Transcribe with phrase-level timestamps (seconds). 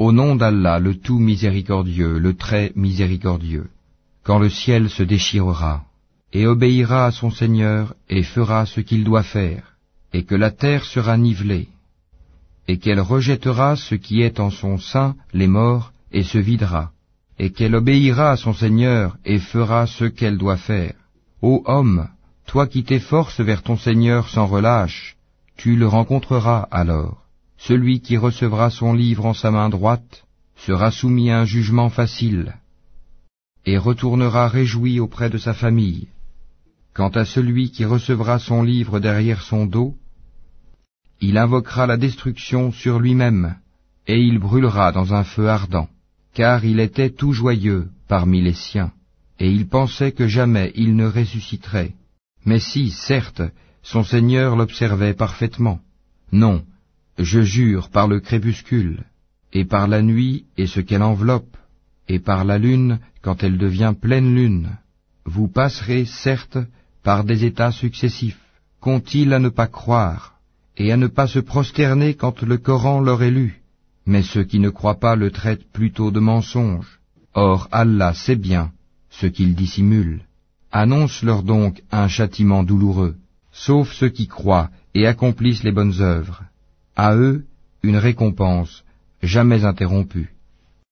[0.00, 3.68] Au nom d'Allah, le tout miséricordieux, le très miséricordieux,
[4.24, 5.84] quand le ciel se déchirera,
[6.32, 9.74] et obéira à son Seigneur, et fera ce qu'il doit faire,
[10.14, 11.68] et que la terre sera nivelée,
[12.66, 16.92] et qu'elle rejettera ce qui est en son sein, les morts, et se videra,
[17.38, 20.94] et qu'elle obéira à son Seigneur, et fera ce qu'elle doit faire.
[21.42, 22.08] Ô homme,
[22.46, 25.18] toi qui t'efforces vers ton Seigneur sans relâche,
[25.58, 27.18] tu le rencontreras alors.
[27.60, 30.24] Celui qui recevra son livre en sa main droite
[30.56, 32.54] sera soumis à un jugement facile,
[33.66, 36.08] et retournera réjoui auprès de sa famille.
[36.94, 39.94] Quant à celui qui recevra son livre derrière son dos,
[41.20, 43.56] il invoquera la destruction sur lui-même,
[44.06, 45.88] et il brûlera dans un feu ardent,
[46.32, 48.92] car il était tout joyeux parmi les siens,
[49.38, 51.92] et il pensait que jamais il ne ressusciterait.
[52.46, 53.42] Mais si, certes,
[53.82, 55.80] son Seigneur l'observait parfaitement.
[56.32, 56.64] Non,
[57.22, 59.04] je jure par le crépuscule,
[59.52, 61.56] et par la nuit et ce qu'elle enveloppe,
[62.08, 64.70] et par la lune quand elle devient pleine lune.
[65.26, 66.58] Vous passerez, certes,
[67.02, 68.40] par des états successifs.
[68.80, 70.36] Qu'ont-ils à ne pas croire,
[70.78, 73.60] et à ne pas se prosterner quand le Coran leur est lu
[74.06, 77.00] Mais ceux qui ne croient pas le traitent plutôt de mensonge.
[77.34, 78.72] Or Allah sait bien
[79.10, 80.22] ce qu'ils dissimulent.
[80.72, 83.16] Annonce-leur donc un châtiment douloureux,
[83.52, 86.42] sauf ceux qui croient et accomplissent les bonnes œuvres.
[87.02, 87.46] À eux,
[87.82, 88.84] une récompense
[89.22, 90.34] jamais interrompue.